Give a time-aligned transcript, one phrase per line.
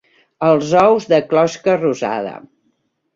[0.45, 2.33] Els ous, de closca rosada.